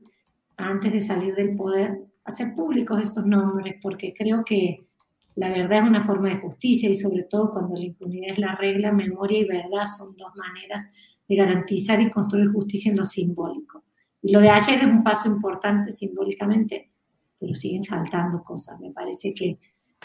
antes 0.58 0.92
de 0.92 1.00
salir 1.00 1.36
del 1.36 1.56
poder 1.56 1.92
a 2.26 2.30
hacer 2.32 2.56
públicos 2.56 3.00
esos 3.00 3.28
nombres, 3.28 3.76
porque 3.80 4.16
creo 4.18 4.44
que 4.44 4.78
la 5.36 5.50
verdad 5.50 5.84
es 5.84 5.90
una 5.90 6.04
forma 6.04 6.30
de 6.30 6.40
justicia 6.40 6.90
y 6.90 6.96
sobre 6.96 7.26
todo 7.30 7.52
cuando 7.52 7.76
la 7.76 7.84
impunidad 7.84 8.32
es 8.32 8.40
la 8.40 8.56
regla, 8.56 8.92
memoria 8.92 9.38
y 9.38 9.46
verdad 9.46 9.86
son 9.86 10.18
dos 10.18 10.32
maneras 10.36 10.90
de 11.30 11.36
garantizar 11.36 12.02
y 12.02 12.10
construir 12.10 12.52
justicia 12.52 12.90
en 12.90 12.98
lo 12.98 13.06
simbólico. 13.06 13.84
Y 14.24 14.32
lo 14.32 14.40
de 14.40 14.50
ayer 14.50 14.80
es 14.80 14.86
un 14.86 15.04
paso 15.04 15.30
importante 15.30 15.92
simbólicamente, 15.92 16.90
pero 17.38 17.54
siguen 17.54 17.84
faltando 17.84 18.42
cosas. 18.42 18.80
Me 18.80 18.90
parece 18.90 19.36
que 19.36 19.60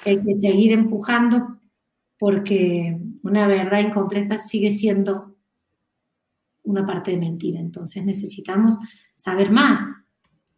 hay 0.04 0.22
que 0.22 0.32
seguir 0.32 0.72
empujando 0.72 1.58
porque 2.18 2.98
una 3.22 3.46
verdad 3.46 3.80
incompleta 3.80 4.36
sigue 4.36 4.70
siendo 4.70 5.36
una 6.64 6.86
parte 6.86 7.12
de 7.12 7.16
mentira. 7.16 7.60
Entonces 7.60 8.04
necesitamos 8.04 8.78
saber 9.14 9.50
más, 9.50 9.80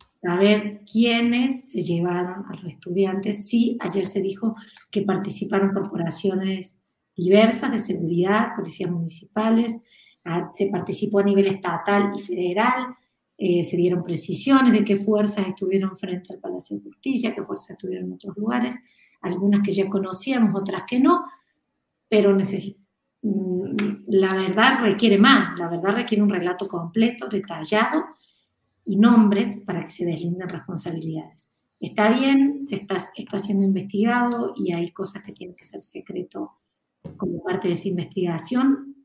saber 0.08 0.82
quiénes 0.90 1.70
se 1.70 1.80
llevaron 1.80 2.44
a 2.48 2.54
los 2.56 2.64
estudiantes. 2.72 3.48
Sí, 3.48 3.76
ayer 3.80 4.04
se 4.04 4.22
dijo 4.22 4.54
que 4.90 5.02
participaron 5.02 5.72
corporaciones 5.72 6.82
diversas 7.16 7.70
de 7.70 7.78
seguridad, 7.78 8.56
policías 8.56 8.90
municipales, 8.90 9.84
se 10.50 10.68
participó 10.68 11.20
a 11.20 11.24
nivel 11.24 11.46
estatal 11.46 12.10
y 12.16 12.20
federal, 12.20 12.96
eh, 13.36 13.62
se 13.62 13.76
dieron 13.76 14.02
precisiones 14.02 14.72
de 14.72 14.84
qué 14.84 14.96
fuerzas 14.96 15.46
estuvieron 15.46 15.96
frente 15.96 16.32
al 16.32 16.40
Palacio 16.40 16.76
de 16.76 16.82
Justicia, 16.82 17.34
qué 17.34 17.42
fuerzas 17.42 17.70
estuvieron 17.70 18.06
en 18.06 18.12
otros 18.14 18.36
lugares 18.36 18.76
algunas 19.24 19.62
que 19.62 19.72
ya 19.72 19.88
conocíamos, 19.88 20.60
otras 20.60 20.82
que 20.86 21.00
no, 21.00 21.24
pero 22.08 22.36
mm, 22.36 23.76
la 24.08 24.34
verdad 24.34 24.80
requiere 24.80 25.18
más, 25.18 25.58
la 25.58 25.68
verdad 25.68 25.94
requiere 25.94 26.22
un 26.22 26.30
relato 26.30 26.68
completo, 26.68 27.28
detallado 27.28 28.04
y 28.84 28.96
nombres 28.96 29.62
para 29.66 29.84
que 29.84 29.90
se 29.90 30.04
deslinden 30.04 30.48
responsabilidades. 30.48 31.52
Está 31.80 32.10
bien, 32.10 32.64
se 32.64 32.76
está, 32.76 32.96
está 33.16 33.38
siendo 33.38 33.64
investigado 33.64 34.52
y 34.56 34.72
hay 34.72 34.90
cosas 34.92 35.22
que 35.22 35.32
tienen 35.32 35.56
que 35.56 35.64
ser 35.64 35.80
secreto 35.80 36.52
como 37.16 37.42
parte 37.42 37.68
de 37.68 37.74
esa 37.74 37.88
investigación, 37.88 38.96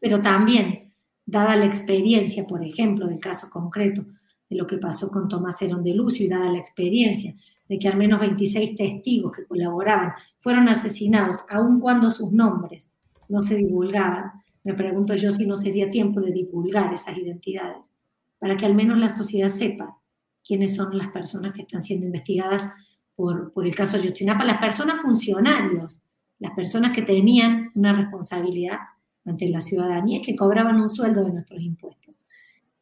pero 0.00 0.20
también, 0.20 0.92
dada 1.24 1.56
la 1.56 1.66
experiencia, 1.66 2.44
por 2.46 2.64
ejemplo, 2.64 3.06
del 3.06 3.20
caso 3.20 3.48
concreto 3.50 4.04
de 4.48 4.56
lo 4.56 4.66
que 4.66 4.78
pasó 4.78 5.10
con 5.10 5.28
Tomás 5.28 5.60
Herón 5.62 5.82
de 5.82 5.94
Lucio 5.94 6.26
y 6.26 6.28
dada 6.28 6.50
la 6.50 6.58
experiencia 6.58 7.34
de 7.68 7.78
que 7.78 7.88
al 7.88 7.96
menos 7.96 8.20
26 8.20 8.74
testigos 8.74 9.32
que 9.32 9.46
colaboraban 9.46 10.12
fueron 10.36 10.68
asesinados, 10.68 11.38
aun 11.48 11.80
cuando 11.80 12.10
sus 12.10 12.32
nombres 12.32 12.92
no 13.28 13.42
se 13.42 13.56
divulgaban, 13.56 14.32
me 14.64 14.74
pregunto 14.74 15.14
yo 15.14 15.32
si 15.32 15.46
no 15.46 15.56
sería 15.56 15.90
tiempo 15.90 16.20
de 16.20 16.32
divulgar 16.32 16.92
esas 16.92 17.16
identidades, 17.16 17.92
para 18.38 18.56
que 18.56 18.66
al 18.66 18.74
menos 18.74 18.98
la 18.98 19.08
sociedad 19.08 19.48
sepa 19.48 19.98
quiénes 20.44 20.76
son 20.76 20.96
las 20.96 21.08
personas 21.08 21.52
que 21.52 21.62
están 21.62 21.80
siendo 21.80 22.06
investigadas 22.06 22.66
por, 23.14 23.52
por 23.52 23.66
el 23.66 23.74
caso 23.74 23.96
Ayotzinapa, 23.96 24.44
las 24.44 24.58
personas 24.58 25.00
funcionarios, 25.00 26.00
las 26.38 26.52
personas 26.52 26.92
que 26.94 27.02
tenían 27.02 27.70
una 27.74 27.94
responsabilidad 27.94 28.78
ante 29.24 29.48
la 29.48 29.60
ciudadanía 29.60 30.18
y 30.18 30.22
que 30.22 30.36
cobraban 30.36 30.80
un 30.80 30.88
sueldo 30.88 31.24
de 31.24 31.32
nuestros 31.32 31.62
impuestos. 31.62 32.24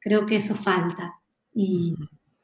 Creo 0.00 0.26
que 0.26 0.36
eso 0.36 0.54
falta 0.54 1.20
y, 1.54 1.94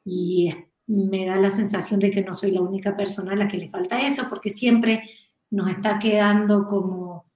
y 0.04 0.52
me 0.88 1.26
da 1.26 1.36
la 1.36 1.50
sensación 1.50 2.00
de 2.00 2.10
que 2.10 2.22
no 2.22 2.34
soy 2.34 2.50
la 2.50 2.62
única 2.62 2.96
persona 2.96 3.32
a 3.32 3.36
la 3.36 3.46
que 3.46 3.58
le 3.58 3.68
falta 3.68 4.00
eso, 4.00 4.26
porque 4.28 4.50
siempre 4.50 5.02
nos 5.50 5.70
está 5.70 5.98
quedando 5.98 6.66
como, 6.66 7.26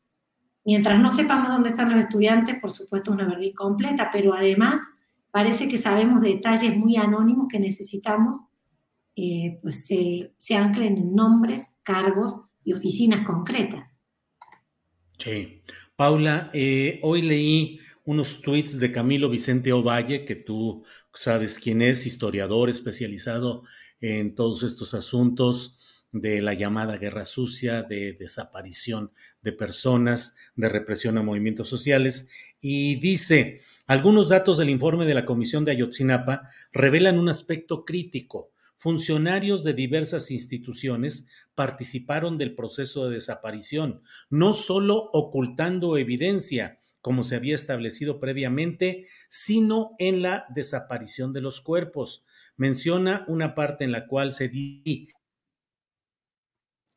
mientras 0.65 0.99
no 0.99 1.11
sepamos 1.11 1.51
dónde 1.51 1.71
están 1.71 1.91
los 1.91 2.01
estudiantes, 2.01 2.59
por 2.61 2.71
supuesto 2.71 3.13
una 3.13 3.27
verdad 3.27 3.43
incompleta, 3.43 4.11
pero 4.11 4.35
además 4.35 4.83
parece 5.31 5.69
que 5.69 5.77
sabemos 5.77 6.23
detalles 6.23 6.77
muy 6.77 6.97
anónimos 6.97 7.47
que 7.49 7.61
necesitamos, 7.61 8.39
eh, 9.17 9.59
pues 9.63 9.87
se, 9.87 10.33
se 10.39 10.57
anclen 10.57 10.97
en 10.97 11.15
nombres, 11.15 11.79
cargos 11.83 12.41
y 12.65 12.73
oficinas 12.73 13.27
concretas. 13.27 14.01
Sí. 15.19 15.63
Paula, 15.95 16.51
eh, 16.53 16.99
hoy 17.03 17.23
leí 17.23 17.79
unos 18.05 18.41
tweets 18.41 18.79
de 18.79 18.91
Camilo 18.91 19.29
Vicente 19.29 19.73
Ovalle, 19.73 20.25
que 20.25 20.35
tú 20.35 20.85
sabes 21.13 21.59
quién 21.59 21.83
es, 21.83 22.07
historiador 22.07 22.69
especializado 22.69 23.63
en 24.01 24.35
todos 24.35 24.63
estos 24.63 24.95
asuntos 24.95 25.79
de 26.11 26.43
la 26.43 26.53
llamada 26.53 26.99
guerra 26.99 27.25
sucia, 27.25 27.83
de 27.85 28.13
desaparición 28.13 29.13
de 29.41 29.53
personas, 29.53 30.37
de 30.57 30.69
represión 30.69 31.17
a 31.17 31.23
movimientos 31.23 31.69
sociales, 31.69 32.29
y 32.61 32.97
dice, 32.97 33.63
algunos 33.87 34.29
datos 34.29 34.59
del 34.59 34.71
informe 34.71 35.07
de 35.07 35.15
la 35.15 35.25
Comisión 35.25 35.65
de 35.65 35.73
Ayotzinapa 35.73 36.51
revelan 36.73 37.19
un 37.19 37.29
aspecto 37.29 37.85
crítico. 37.85 38.53
Funcionarios 38.75 39.65
de 39.65 39.75
diversas 39.75 40.31
instituciones 40.31 41.29
participaron 41.55 42.37
del 42.37 42.55
proceso 42.55 43.07
de 43.07 43.15
desaparición, 43.15 44.03
no 44.29 44.53
solo 44.53 45.11
ocultando 45.13 45.97
evidencia, 45.97 46.82
como 47.03 47.25
se 47.25 47.37
había 47.37 47.55
establecido 47.55 48.19
previamente, 48.19 49.07
sino 49.29 49.95
en 49.99 50.23
la 50.23 50.47
desaparición 50.55 51.35
de 51.35 51.43
los 51.43 51.61
cuerpos. 51.61 52.25
Menciona 52.57 53.27
una 53.29 53.55
parte 53.55 53.85
en 53.85 53.93
la 53.93 54.07
cual 54.07 54.33
se 54.33 54.49
di 54.49 55.09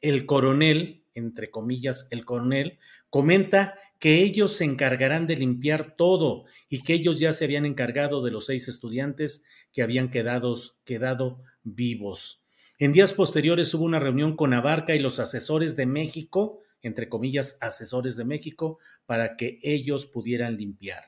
el 0.02 0.26
coronel, 0.26 1.04
entre 1.16 1.50
comillas, 1.50 2.08
el 2.12 2.24
coronel, 2.24 2.78
comenta 3.10 3.76
que 4.00 4.22
ellos 4.22 4.54
se 4.54 4.66
encargarán 4.66 5.26
de 5.26 5.38
limpiar 5.38 5.96
todo 5.96 6.46
y 6.70 6.84
que 6.84 6.94
ellos 6.94 7.20
ya 7.20 7.34
se 7.34 7.46
habían 7.46 7.66
encargado 7.66 8.24
de 8.24 8.30
los 8.30 8.46
seis 8.46 8.68
estudiantes 8.68 9.46
que 9.74 9.82
habían 9.82 10.12
quedado, 10.12 10.56
quedado 10.84 11.42
vivos. 11.64 12.45
En 12.78 12.92
días 12.92 13.14
posteriores 13.14 13.74
hubo 13.74 13.86
una 13.86 14.00
reunión 14.00 14.36
con 14.36 14.54
Abarca 14.54 14.96
y 14.96 15.00
los 15.00 15.20
asesores 15.20 15.76
de 15.76 15.86
México, 15.86 16.60
entre 16.82 17.08
comillas, 17.08 17.58
asesores 17.62 18.18
de 18.18 18.26
México, 18.26 18.80
para 19.06 19.38
que 19.38 19.60
ellos 19.64 20.08
pudieran 20.08 20.58
limpiar. 20.58 21.04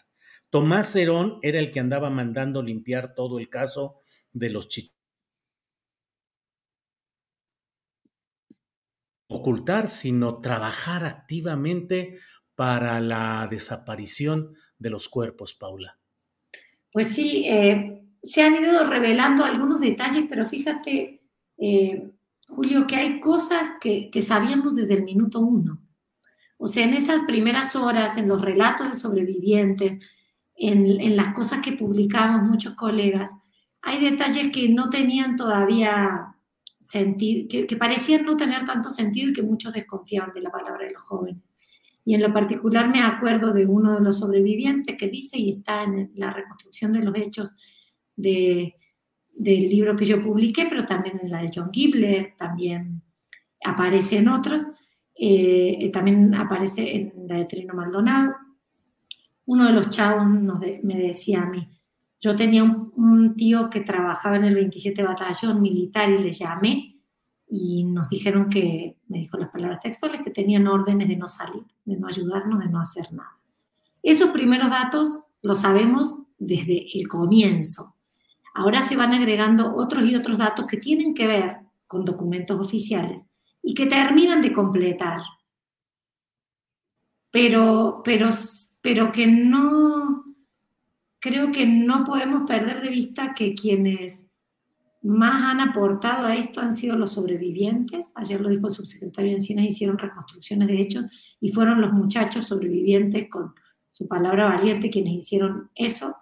Tomás 0.49 0.91
Cerón 0.93 1.39
era 1.41 1.59
el 1.59 1.71
que 1.71 1.81
andaba 1.81 2.09
mandando 2.09 2.63
limpiar 2.63 3.13
todo 3.13 3.37
el 3.37 3.49
caso 3.49 3.99
de 4.31 4.49
los 4.49 4.69
chicos. 4.69 4.97
ocultar, 9.27 9.87
sino 9.87 10.39
trabajar 10.39 11.05
activamente 11.05 12.19
para 12.55 12.99
la 12.99 13.47
desaparición 13.49 14.55
de 14.79 14.89
los 14.89 15.09
cuerpos, 15.09 15.53
Paula. 15.53 15.99
Pues 16.91 17.09
sí, 17.09 17.45
eh, 17.47 18.03
se 18.23 18.41
han 18.41 18.55
ido 18.55 18.85
revelando 18.89 19.43
algunos 19.43 19.81
detalles, 19.81 20.25
pero 20.29 20.45
fíjate, 20.45 21.16
eh, 21.57 22.11
Julio, 22.47 22.87
que 22.87 22.95
hay 22.95 23.19
cosas 23.19 23.73
que, 23.81 24.09
sabíamos 24.21 24.75
desde 24.75 24.93
el 24.93 25.03
minuto 25.03 25.39
uno. 25.39 25.81
O 26.57 26.67
sea, 26.67 26.85
en 26.85 26.93
esas 26.93 27.21
primeras 27.27 27.75
horas, 27.75 28.17
en 28.17 28.27
los 28.27 28.41
relatos 28.41 28.87
de 28.87 28.93
sobrevivientes, 28.95 29.99
en, 30.55 31.15
las 31.15 31.33
cosas 31.33 31.61
que 31.61 31.73
publicamos 31.73 32.49
muchos 32.49 32.73
colegas, 32.73 33.33
hay 33.81 34.01
detalles 34.03 34.51
que 34.51 34.69
no 34.69 34.89
tenían 34.89 35.35
todavía 35.35 36.35
sentido, 36.79 37.47
que, 37.49 37.67
que, 37.67 37.75
parecían 37.75 38.25
no 38.25 38.37
tener 38.37 38.65
tanto 38.65 38.89
sentido 38.89 39.29
y 39.29 39.33
que 39.33 39.43
muchos 39.43 39.73
desconfiaban 39.73 40.31
de 40.31 40.41
la 40.41 40.51
palabra 40.51 40.85
de 40.85 40.93
los 40.93 41.03
jóvenes. 41.03 41.43
Y 42.05 42.15
en 42.15 42.21
lo 42.21 42.33
particular 42.33 42.89
me 42.89 43.01
acuerdo 43.01 43.51
de 43.51 43.65
uno 43.65 43.93
de 43.93 44.01
los 44.01 44.19
sobrevivientes 44.19 44.95
que 44.97 45.09
dice, 45.09 45.37
y 45.37 45.51
está 45.51 45.83
en 45.83 46.11
la 46.15 46.31
reconstrucción 46.31 46.93
de 46.93 47.03
los 47.03 47.15
hechos 47.15 47.55
de, 48.15 48.75
del 49.37 49.69
libro 49.69 49.95
que 49.95 50.05
yo 50.05 50.23
publiqué, 50.23 50.65
pero 50.69 50.85
también 50.85 51.19
en 51.21 51.29
la 51.29 51.41
de 51.41 51.51
John 51.53 51.69
Gibler, 51.71 52.33
también 52.37 53.01
aparece 53.63 54.17
en 54.17 54.29
otros, 54.29 54.63
eh, 55.15 55.77
eh, 55.79 55.89
también 55.89 56.33
aparece 56.33 56.95
en 56.95 57.27
la 57.27 57.37
de 57.37 57.45
Trino 57.45 57.73
Maldonado. 57.73 58.35
Uno 59.45 59.65
de 59.65 59.73
los 59.73 59.89
chavos 59.89 60.27
me 60.83 60.97
decía 60.97 61.43
a 61.43 61.45
mí, 61.45 61.69
yo 62.19 62.35
tenía 62.35 62.63
un, 62.63 63.35
tío 63.35 63.69
que 63.69 63.81
trabajaba 63.81 64.37
en 64.37 64.45
el 64.45 64.55
27 64.55 65.03
Batallón 65.03 65.61
Militar 65.61 66.09
y 66.09 66.17
le 66.17 66.31
llamé 66.31 66.99
y 67.47 67.83
nos 67.83 68.09
dijeron 68.09 68.49
que, 68.49 68.97
me 69.07 69.19
dijo 69.19 69.37
las 69.37 69.49
palabras 69.49 69.79
textuales, 69.79 70.21
que 70.23 70.31
tenían 70.31 70.67
órdenes 70.67 71.07
de 71.07 71.15
no 71.15 71.29
salir, 71.29 71.63
de 71.85 71.95
no 71.97 72.07
ayudarnos, 72.07 72.59
de 72.59 72.69
no 72.69 72.79
hacer 72.79 73.13
nada. 73.13 73.37
Esos 74.01 74.29
primeros 74.29 74.71
datos 74.71 75.25
los 75.41 75.59
sabemos 75.59 76.15
desde 76.39 76.87
el 76.97 77.07
comienzo, 77.07 77.96
Ahora 78.57 78.81
se 78.81 78.95
van 78.95 79.13
agregando 79.13 79.75
otros 79.75 80.09
y 80.09 80.15
otros 80.15 80.39
datos 80.39 80.65
que 80.65 80.77
tienen 80.77 81.13
que 81.13 81.27
ver 81.27 81.57
con 81.85 82.05
documentos 82.05 82.59
oficiales 82.59 83.29
y 83.61 83.75
que 83.75 83.85
terminan 83.85 84.41
de 84.41 84.51
completar, 84.51 85.21
pero, 87.29 88.01
pero, 88.03 88.29
pero 88.81 89.11
que 89.11 89.27
no, 89.27 90.25
creo 91.19 91.51
que 91.51 91.67
no 91.67 92.03
podemos 92.03 92.47
perder 92.47 92.81
de 92.81 92.89
vista 92.89 93.35
que 93.35 93.53
quienes 93.53 94.27
más 95.03 95.43
han 95.43 95.61
aportado 95.61 96.25
a 96.25 96.33
esto 96.33 96.59
han 96.59 96.73
sido 96.73 96.97
los 96.97 97.11
sobrevivientes. 97.11 98.11
Ayer 98.15 98.41
lo 98.41 98.49
dijo 98.49 98.65
el 98.65 98.73
subsecretario 98.73 99.29
de 99.29 99.37
Encinas, 99.37 99.65
hicieron 99.65 99.99
reconstrucciones 99.99 100.67
de 100.67 100.81
hechos 100.81 101.05
y 101.39 101.51
fueron 101.51 101.79
los 101.79 101.93
muchachos 101.93 102.47
sobrevivientes 102.47 103.29
con 103.29 103.53
su 103.91 104.07
palabra 104.07 104.45
valiente 104.45 104.89
quienes 104.89 105.13
hicieron 105.13 105.69
eso. 105.75 106.15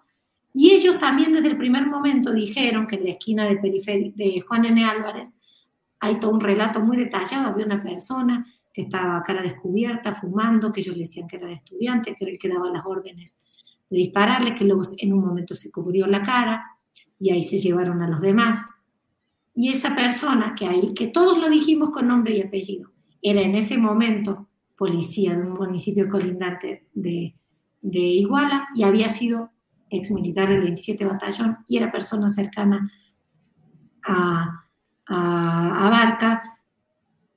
Y 0.58 0.72
ellos 0.72 0.98
también 1.00 1.34
desde 1.34 1.50
el 1.50 1.58
primer 1.58 1.86
momento 1.86 2.32
dijeron 2.32 2.88
que 2.88 2.96
en 2.96 3.04
la 3.04 3.12
esquina 3.12 3.46
de, 3.46 4.14
de 4.16 4.44
Juan 4.48 4.64
N. 4.64 4.86
Álvarez 4.86 5.38
hay 6.00 6.18
todo 6.18 6.32
un 6.32 6.40
relato 6.40 6.80
muy 6.80 6.96
detallado. 6.96 7.50
Había 7.50 7.66
una 7.66 7.84
persona 7.84 8.46
que 8.74 8.84
estaba 8.84 9.18
a 9.18 9.24
cara 9.24 9.42
descubierta, 9.42 10.16
fumando, 10.16 10.72
que 10.72 10.80
ellos 10.80 10.96
le 10.96 11.02
decían 11.02 11.28
que 11.28 11.36
era 11.36 11.52
estudiante, 11.52 12.16
que 12.16 12.24
era 12.24 12.32
el 12.32 12.40
que 12.40 12.48
daba 12.48 12.70
las 12.70 12.86
órdenes 12.86 13.38
de 13.90 13.98
dispararle, 13.98 14.56
que 14.56 14.64
luego 14.64 14.84
en 14.98 15.12
un 15.12 15.26
momento 15.26 15.56
se 15.56 15.74
cubrió 15.74 16.08
la 16.08 16.22
cara 16.22 16.64
y 17.20 17.32
ahí 17.32 17.44
se 17.44 17.58
llevaron 17.58 18.02
a 18.02 18.08
los 18.08 18.22
demás. 18.22 18.66
Y 19.54 19.68
esa 19.68 19.94
persona 19.94 20.56
que 20.58 20.68
ahí, 20.68 20.94
que 20.94 21.08
todos 21.08 21.38
lo 21.38 21.50
dijimos 21.50 21.90
con 21.90 22.08
nombre 22.08 22.38
y 22.38 22.42
apellido, 22.42 22.92
era 23.22 23.42
en 23.42 23.56
ese 23.56 23.78
momento 23.78 24.48
policía 24.78 25.36
de 25.36 25.42
un 25.42 25.54
municipio 25.54 26.08
colindante 26.08 26.88
de, 26.94 27.36
de 27.82 28.00
Iguala 28.00 28.70
y 28.74 28.84
había 28.84 29.10
sido 29.10 29.52
ex 29.96 30.12
militar 30.12 30.50
del 30.50 30.62
27 30.62 31.06
Batallón 31.06 31.58
y 31.68 31.78
era 31.78 31.92
persona 31.92 32.30
cercana 32.30 32.92
a, 34.06 34.66
a, 35.08 35.90
Barca. 35.90 36.60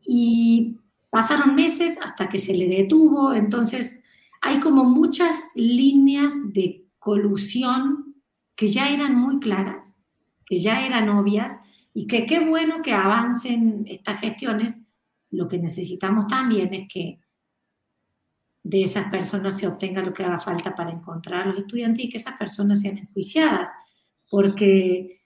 Y 0.00 0.76
pasaron 1.10 1.54
meses 1.54 1.98
hasta 2.02 2.28
que 2.28 2.38
se 2.38 2.54
le 2.54 2.68
detuvo, 2.68 3.34
entonces 3.34 4.02
hay 4.40 4.60
como 4.60 4.84
muchas 4.84 5.52
líneas 5.54 6.52
de 6.52 6.86
colusión 6.98 8.14
que 8.54 8.68
ya 8.68 8.90
eran 8.90 9.14
muy 9.14 9.38
claras, 9.38 9.98
que 10.46 10.58
ya 10.58 10.84
eran 10.84 11.08
obvias 11.08 11.58
y 11.94 12.06
que 12.06 12.26
qué 12.26 12.46
bueno 12.46 12.82
que 12.82 12.92
avancen 12.92 13.84
estas 13.86 14.20
gestiones. 14.20 14.80
Lo 15.30 15.48
que 15.48 15.58
necesitamos 15.58 16.26
también 16.26 16.72
es 16.72 16.88
que 16.92 17.20
de 18.68 18.83
esas 18.83 19.11
personas 19.11 19.57
se 19.57 19.66
obtenga 19.66 20.02
lo 20.02 20.12
que 20.12 20.22
haga 20.22 20.38
falta 20.38 20.74
para 20.74 20.90
encontrar 20.90 21.40
a 21.40 21.46
los 21.46 21.57
estudiantes 21.57 22.04
y 22.04 22.11
que 22.11 22.18
esas 22.18 22.37
personas 22.37 22.83
sean 22.83 22.98
enjuiciadas, 22.98 23.70
porque 24.31 25.22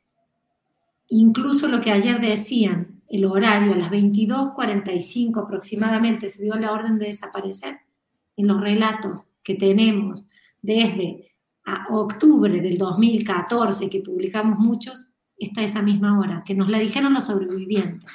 incluso 1.08 1.66
lo 1.66 1.80
que 1.80 1.90
ayer 1.90 2.20
decían, 2.20 3.02
el 3.08 3.24
horario 3.24 3.72
a 3.72 3.76
las 3.76 3.90
22.45 3.90 5.42
aproximadamente 5.42 6.28
se 6.28 6.44
dio 6.44 6.54
la 6.54 6.70
orden 6.70 6.98
de 6.98 7.06
desaparecer, 7.06 7.80
en 8.36 8.46
los 8.46 8.60
relatos 8.60 9.26
que 9.42 9.56
tenemos 9.56 10.24
desde 10.62 11.32
octubre 11.90 12.60
del 12.60 12.78
2014, 12.78 13.90
que 13.90 14.02
publicamos 14.02 14.60
muchos, 14.60 15.04
está 15.36 15.62
esa 15.62 15.82
misma 15.82 16.16
hora, 16.20 16.44
que 16.46 16.54
nos 16.54 16.68
la 16.68 16.78
dijeron 16.78 17.12
los 17.12 17.24
sobrevivientes 17.24 18.08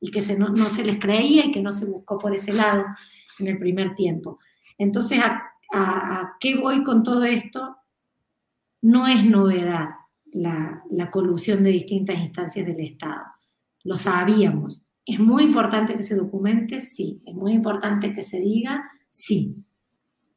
y 0.00 0.12
que 0.12 0.20
no, 0.38 0.50
no 0.50 0.66
se 0.66 0.84
les 0.84 1.00
creía 1.00 1.46
y 1.46 1.50
que 1.50 1.60
no 1.60 1.72
se 1.72 1.86
buscó 1.86 2.20
por 2.20 2.32
ese 2.32 2.52
lado 2.52 2.84
en 3.40 3.48
el 3.48 3.58
primer 3.58 3.96
tiempo. 3.96 4.38
Entonces, 4.80 5.20
¿a, 5.22 6.36
qué 6.40 6.58
voy 6.58 6.82
con 6.82 7.02
todo 7.02 7.22
esto? 7.24 7.76
No 8.80 9.06
es 9.06 9.22
novedad 9.26 9.90
la, 10.32 10.82
la 10.90 11.10
colusión 11.10 11.62
de 11.62 11.70
distintas 11.70 12.18
instancias 12.18 12.66
del 12.66 12.80
Estado. 12.80 13.26
Lo 13.84 13.98
sabíamos. 13.98 14.82
¿Es 15.04 15.20
muy 15.20 15.42
importante 15.44 15.94
que 15.94 16.02
se 16.02 16.16
documente? 16.16 16.80
Sí. 16.80 17.22
¿Es 17.26 17.34
muy 17.34 17.52
importante 17.52 18.14
que 18.14 18.22
se 18.22 18.40
diga? 18.40 18.90
Sí. 19.10 19.54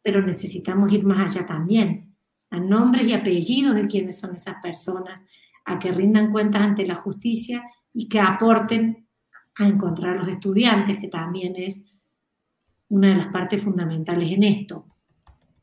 Pero 0.01 0.21
necesitamos 0.21 0.91
ir 0.91 1.06
más 1.06 1.19
allá 1.32 1.47
también, 1.47 2.13
a 2.49 2.60
nombres 2.60 3.08
y 3.08 3.13
apellidos 3.13 3.75
de 3.75 3.88
quiénes 3.88 4.19
son 4.19 4.36
esas 4.36 4.56
personas, 4.62 5.23
a 5.63 5.79
que 5.79 5.93
rindan 5.93 6.34
cuentas 6.34 6.63
ante 6.63 6.86
la 6.86 6.95
justicia 6.95 7.63
y 7.93 8.10
que 8.10 8.19
aporten 8.19 9.08
a 9.56 9.67
encontrar 9.67 10.17
a 10.17 10.19
los 10.19 10.27
estudiantes, 10.27 10.97
que 10.97 11.08
también 11.08 11.53
es 11.56 11.92
una 12.93 13.08
de 13.08 13.15
las 13.15 13.27
partes 13.34 13.63
fundamentales 13.63 14.32
en 14.32 14.43
esto. 14.43 14.86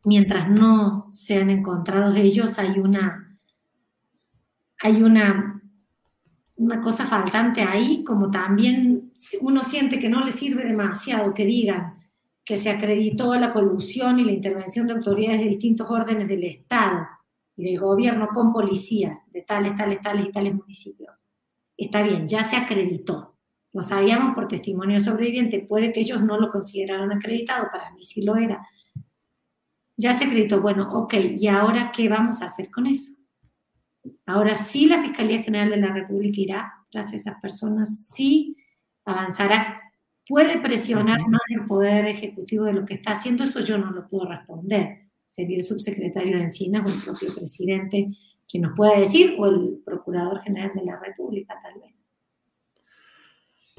Mientras 0.05 0.51
no 0.51 1.07
sean 1.13 1.49
encontrados 1.49 2.17
ellos, 2.17 2.59
hay 2.59 2.81
una, 2.81 3.39
hay 4.83 5.01
una, 5.01 5.63
una 6.57 6.81
cosa 6.81 7.07
faltante 7.07 7.63
ahí, 7.63 8.03
como 8.03 8.33
también 8.33 9.13
uno 9.43 9.63
siente 9.63 10.01
que 10.01 10.09
no 10.09 10.25
le 10.25 10.33
sirve 10.33 10.65
demasiado 10.65 11.33
que 11.33 11.47
digan 11.47 11.95
que 12.45 12.57
se 12.57 12.69
acreditó 12.69 13.33
la 13.37 13.53
colusión 13.53 14.19
y 14.19 14.25
la 14.25 14.33
intervención 14.33 14.89
de 14.89 14.95
autoridades 14.95 15.39
de 15.39 15.51
distintos 15.51 15.89
órdenes 15.89 16.27
del 16.27 16.43
Estado 16.43 17.07
y 17.55 17.63
del 17.63 17.79
gobierno 17.79 18.27
con 18.35 18.53
policías 18.53 19.21
de 19.31 19.43
tales, 19.43 19.77
tales, 19.77 20.01
tales 20.01 20.27
y 20.27 20.33
tales 20.33 20.55
municipios. 20.57 21.15
Está 21.77 22.03
bien, 22.03 22.27
ya 22.27 22.43
se 22.43 22.57
acreditó. 22.57 23.37
Lo 23.73 23.83
sabíamos 23.83 24.35
por 24.35 24.49
testimonio 24.49 25.01
sobreviviente. 25.01 25.61
Puede 25.61 25.93
que 25.93 26.01
ellos 26.01 26.23
no 26.23 26.39
lo 26.39 26.51
consideraran 26.51 27.13
acreditado, 27.13 27.69
para 27.71 27.91
mí 27.93 28.03
sí 28.03 28.23
lo 28.23 28.37
era. 28.37 28.67
Ya 29.97 30.15
se 30.15 30.25
acreditó. 30.25 30.61
Bueno, 30.61 30.91
ok, 30.93 31.15
¿y 31.37 31.47
ahora 31.47 31.93
qué 31.95 32.09
vamos 32.09 32.43
a 32.43 32.47
hacer 32.47 32.71
con 32.71 32.87
eso? 32.87 33.13
Ahora 34.27 34.55
sí 34.55 34.87
la 34.87 35.03
Fiscalía 35.03 35.43
General 35.43 35.71
de 35.71 35.77
la 35.77 35.93
República 35.93 36.41
irá 36.41 36.73
tras 36.91 37.13
esas 37.13 37.41
personas, 37.41 38.09
sí 38.09 38.57
avanzará, 39.05 39.81
puede 40.27 40.59
presionar 40.59 41.21
más 41.29 41.43
el 41.49 41.67
Poder 41.67 42.07
Ejecutivo 42.07 42.65
de 42.65 42.73
lo 42.73 42.85
que 42.85 42.95
está 42.95 43.13
haciendo, 43.13 43.43
eso 43.43 43.61
yo 43.61 43.79
no 43.79 43.91
lo 43.91 44.09
puedo 44.09 44.27
responder. 44.27 45.09
Sería 45.29 45.59
el 45.59 45.65
subsecretario 45.65 46.37
de 46.37 46.45
Encinas 46.45 46.85
o 46.85 46.95
el 46.95 47.03
propio 47.03 47.35
presidente 47.35 48.09
quien 48.51 48.65
nos 48.65 48.77
pueda 48.77 48.99
decir, 48.99 49.37
o 49.39 49.47
el 49.47 49.81
Procurador 49.85 50.41
General 50.43 50.73
de 50.75 50.85
la 50.85 50.99
República 50.99 51.57
tal 51.63 51.81
vez. 51.81 52.00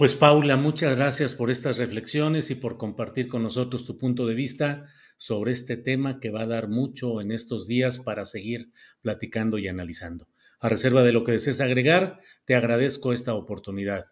Pues 0.01 0.15
Paula, 0.15 0.57
muchas 0.57 0.95
gracias 0.95 1.35
por 1.35 1.51
estas 1.51 1.77
reflexiones 1.77 2.49
y 2.49 2.55
por 2.55 2.75
compartir 2.79 3.27
con 3.27 3.43
nosotros 3.43 3.85
tu 3.85 3.99
punto 3.99 4.25
de 4.25 4.33
vista 4.33 4.87
sobre 5.15 5.51
este 5.51 5.77
tema 5.77 6.19
que 6.19 6.31
va 6.31 6.41
a 6.41 6.47
dar 6.47 6.69
mucho 6.69 7.21
en 7.21 7.31
estos 7.31 7.67
días 7.67 7.99
para 7.99 8.25
seguir 8.25 8.71
platicando 9.01 9.59
y 9.59 9.67
analizando. 9.67 10.27
A 10.59 10.69
reserva 10.69 11.03
de 11.03 11.11
lo 11.11 11.23
que 11.23 11.33
desees 11.33 11.61
agregar, 11.61 12.17
te 12.45 12.55
agradezco 12.55 13.13
esta 13.13 13.35
oportunidad. 13.35 14.05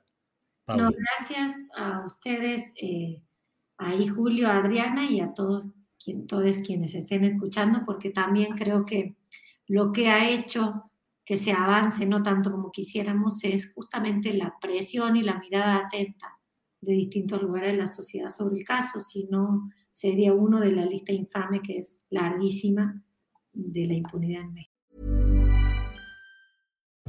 No, 0.68 0.92
gracias 0.92 1.54
a 1.76 2.06
ustedes, 2.06 2.72
eh, 2.80 3.24
ahí 3.80 4.08
Julio, 4.08 4.48
Adriana 4.48 5.10
y 5.10 5.22
a 5.22 5.34
todos, 5.34 5.66
quien, 5.98 6.28
todos 6.28 6.60
quienes 6.60 6.94
estén 6.94 7.24
escuchando, 7.24 7.82
porque 7.84 8.12
también 8.12 8.56
creo 8.56 8.86
que 8.86 9.16
lo 9.66 9.92
que 9.92 10.10
ha 10.10 10.30
hecho 10.30 10.89
que 11.30 11.36
se 11.36 11.52
avance 11.52 12.08
no 12.08 12.24
tanto 12.24 12.50
como 12.50 12.72
quisiéramos 12.72 13.44
es 13.44 13.72
justamente 13.76 14.34
la 14.34 14.56
presión 14.60 15.16
y 15.16 15.22
la 15.22 15.38
mirada 15.38 15.86
atenta 15.86 16.40
de 16.82 16.94
distintos 16.94 17.40
lugares 17.44 17.74
de 17.74 17.78
la 17.78 17.86
sociedad 17.86 18.30
sobre 18.30 18.58
el 18.58 18.66
caso, 18.66 19.00
si 19.00 19.26
no 19.26 19.70
sería 19.92 20.34
uno 20.34 20.60
de 20.60 20.72
la 20.72 20.88
lista 20.88 21.12
infame 21.12 21.62
que 21.62 21.78
es 21.78 22.04
larguísima 22.10 23.04
de 23.54 23.86
la 23.86 23.94
impunidad 23.94 24.42
en 24.42 24.54
México. 24.54 24.79